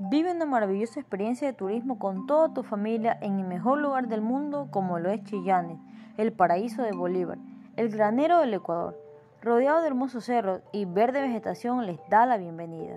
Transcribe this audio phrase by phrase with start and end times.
[0.00, 4.22] Vive una maravillosa experiencia de turismo con toda tu familia en el mejor lugar del
[4.22, 5.80] mundo como lo es Chillán,
[6.16, 7.38] el paraíso de Bolívar,
[7.76, 9.00] el granero del Ecuador.
[9.40, 12.96] Rodeado de hermosos cerros y verde vegetación les da la bienvenida.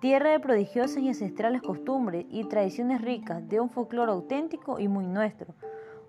[0.00, 5.06] Tierra de prodigiosas y ancestrales costumbres y tradiciones ricas de un folclore auténtico y muy
[5.06, 5.54] nuestro.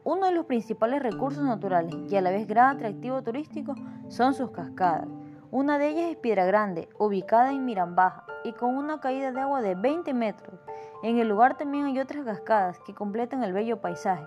[0.05, 3.75] Uno de los principales recursos naturales y a la vez gran atractivo turístico
[4.07, 5.09] son sus cascadas.
[5.54, 9.61] Una de ellas es Piedra Grande, ubicada en Mirambaja y con una caída de agua
[9.61, 10.57] de 20 metros.
[11.04, 14.25] En el lugar también hay otras cascadas que completan el bello paisaje.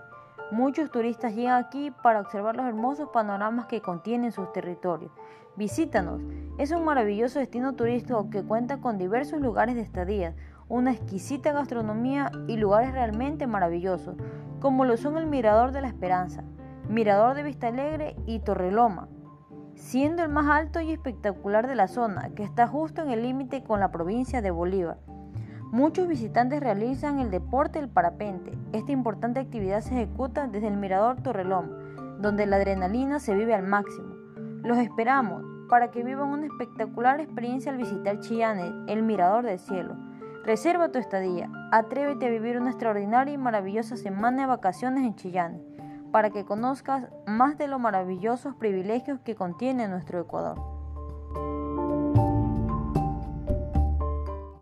[0.51, 5.13] Muchos turistas llegan aquí para observar los hermosos panoramas que contienen sus territorios.
[5.57, 6.21] Visítanos,
[6.59, 10.35] es un maravilloso destino turístico que cuenta con diversos lugares de estadía,
[10.69, 14.15] una exquisita gastronomía y lugares realmente maravillosos,
[14.61, 16.45] como lo son el Mirador de la Esperanza,
[16.87, 19.09] Mirador de Vista Alegre y Torreloma
[19.75, 23.63] siendo el más alto y espectacular de la zona, que está justo en el límite
[23.63, 24.99] con la provincia de Bolívar.
[25.73, 28.57] Muchos visitantes realizan el deporte del parapente.
[28.73, 33.65] Esta importante actividad se ejecuta desde el Mirador Torrelón, donde la adrenalina se vive al
[33.65, 34.15] máximo.
[34.63, 39.97] Los esperamos para que vivan una espectacular experiencia al visitar Chillán, el Mirador del Cielo.
[40.45, 45.75] Reserva tu estadía, atrévete a vivir una extraordinaria y maravillosa semana de vacaciones en Chillán
[46.15, 50.74] para que conozcas más de los maravillosos privilegios que contiene nuestro Ecuador.